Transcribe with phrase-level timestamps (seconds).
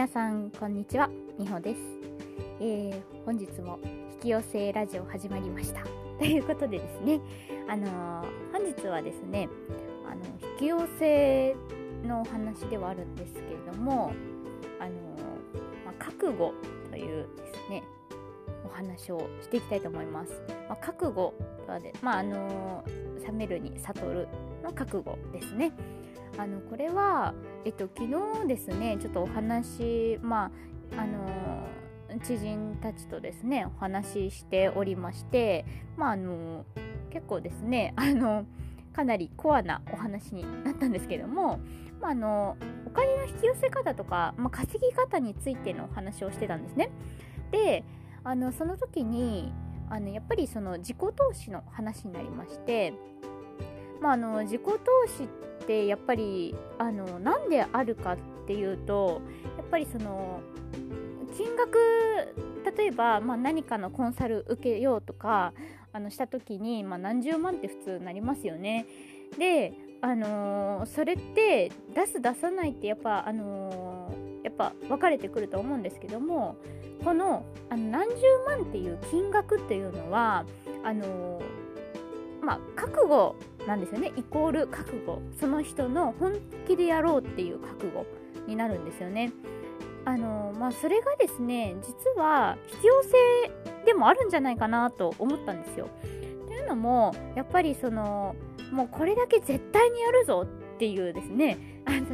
[0.00, 1.10] 皆さんこんにちは。
[1.38, 1.80] みほです、
[2.58, 3.78] えー、本日も
[4.14, 5.82] 引き寄せラジオ始まりました。
[6.18, 7.20] ということでですね。
[7.68, 9.50] あのー、本日はですね
[10.10, 11.54] あの引き寄せ
[12.02, 14.12] のお話ではあるんですけれども
[14.78, 16.54] あのー、まあ、覚悟
[16.90, 17.82] というですね
[18.64, 20.32] お話をしていきたいと思います、
[20.66, 21.34] まあ、覚悟
[21.66, 22.82] とはでまああの
[23.26, 24.28] 冷めるに悟る
[24.64, 25.72] の覚悟ですね。
[26.38, 27.34] あのこれは、
[27.64, 30.50] えっと、昨日ですねちょっとお話ま
[30.96, 31.68] ああの
[32.24, 35.64] 知人たちとですねお話ししておりまして
[35.96, 36.64] まああの
[37.10, 38.46] 結構ですねあの
[38.92, 41.60] かなりコアなお話になったんですけども、
[42.00, 46.90] まあ、あのお金の引き寄せ方とか、まあ、稼ぎ方についてのお話をしてたんですね。
[47.52, 47.84] で
[48.24, 49.52] あのその時に
[49.88, 52.94] あのやっぱりその自己投資の話になりまして、
[54.00, 55.26] まあ、あの自己投資っ
[55.66, 58.16] てやっぱりあのなんであるかっ
[58.46, 59.20] ていうと
[59.56, 60.40] やっぱりその
[61.36, 61.78] 金額
[62.76, 65.52] 例えば、まあ、何かのコンサル受けようとか
[65.92, 68.86] あのした時に、まあ、何十万って普通なりますよね。
[69.38, 69.72] で、
[70.02, 76.56] あのー、それって出す出さないってやっぱ、あのー、やっぱ分かれてくると思うんですけども
[77.04, 78.16] このあの何十
[78.46, 80.44] 万っていう金額っていうのは
[80.84, 81.70] あのー
[82.42, 86.34] まあ、覚悟なんですよねイコール覚悟その人の本
[86.66, 88.06] 気でやろうっていう覚悟
[88.46, 89.32] になるんですよね。
[90.06, 93.10] あのまあ、それがですね実は必要性
[93.84, 95.88] でもあるんじゃないかなと思ったんですよ。
[96.48, 98.34] というのもやっぱりその
[98.72, 101.58] もうこれだけ絶対にやるぞっていうですね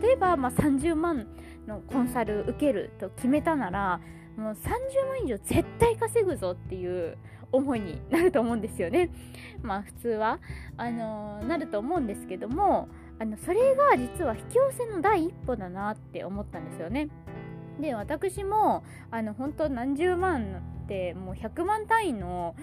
[0.00, 1.26] 例えばまあ30万
[1.66, 4.00] のコンサル受けると決めたなら
[4.36, 7.18] もう30万以上絶対稼ぐぞっていう
[7.52, 9.10] 思いになると思うんですよね。
[9.62, 10.40] まあ普通は
[10.76, 17.08] あのー、なると思うんですけどもあのそれが実は引き寄せの第一歩だなって思ったんですよね。
[17.80, 22.54] で私もあの本当何十万ってもう100万単位の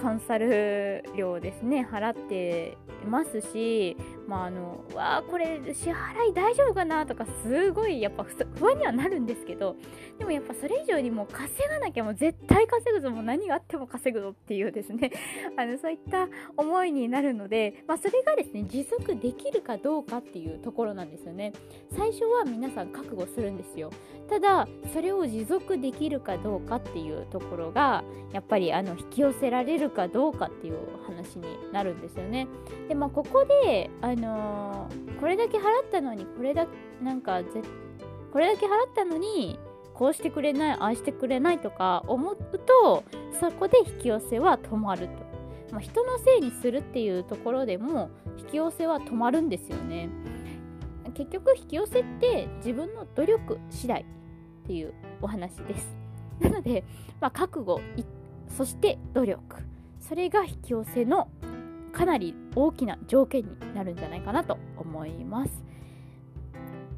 [0.00, 2.76] コンサル料ですね払って
[3.08, 3.96] ますし
[4.28, 8.24] まああのわあこれ支払い大丈夫かなとかすごいやっぱ
[8.58, 9.76] 不安にはなるんですけど
[10.18, 15.10] でもやっぱそれ以上にもう稼がなきゃもう絶対稼ぐぞもう何があっても稼ぐぞっていうですね
[15.56, 21.52] あのそういった思いになるので、まあ、それがですね持続できるかどうかっていうところなんですよね。
[21.96, 23.90] 最初は皆さん覚悟するんですよ。
[24.28, 32.46] ただそれを持続できるかどうかっていうところころがやっぱりあの引き寄せられるかどうかっていう話になるんですよね。
[32.88, 36.66] でまあここで、あのー、これだけ払ったのにこれだ
[37.02, 37.40] なんか
[38.32, 39.58] これだけ払ったのに
[39.94, 43.02] こうしてくれないああしてくれないとか思うと
[43.40, 45.26] そこで引き寄せは止まると。
[45.72, 50.08] まあ、人のせいにするっていうところでも引き寄せは止まるんですよね。
[51.14, 54.04] 結局引き寄せって自分の努力次第っ
[54.66, 56.05] ていうお話です。
[56.40, 56.84] なので、
[57.20, 57.80] まあ、覚悟
[58.56, 59.40] そして努力。
[60.00, 61.28] それが引き寄せの
[61.92, 65.64] かなり大きな条件になるんじゃないかなと思います。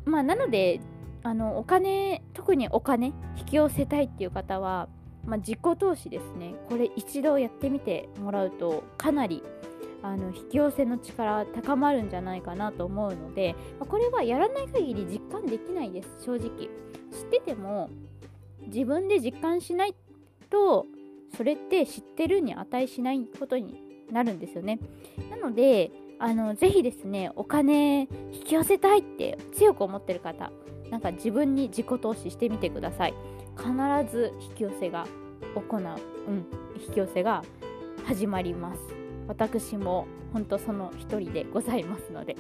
[0.04, 0.81] まあ、なので
[1.22, 4.88] あのお金特にお金引き寄せたいっていう方は、
[5.25, 6.54] まあ、自己投資ですね。
[6.69, 9.43] これ一度やってみてもらうとかなり
[10.03, 16.09] あの引き寄せの力高まるんじゃないかなと思うので、ま、これはやらない限り実感できないです。
[16.25, 16.69] 正直。
[17.10, 17.88] 知ってても
[18.67, 19.95] 自分で実感しない
[20.51, 20.87] と
[21.37, 23.81] それって知ってるに値しないことに
[24.11, 24.79] なるんですよね。
[25.31, 30.51] なのであのぜひですねお金引き寄せたいって強く思ってる方
[30.91, 33.15] なんか自分に自己投資してみてください。
[33.57, 33.71] 必
[34.11, 35.07] ず引き寄せが
[35.55, 36.47] 行う、うん、
[36.81, 37.43] 引き寄せが
[38.05, 38.81] 始まります。
[39.27, 42.35] 私も本当その一人でございますので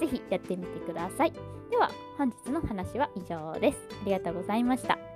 [0.00, 1.32] ぜひやってみてください。
[1.70, 3.78] では本日の話は以上です。
[4.02, 5.13] ありがとうございました。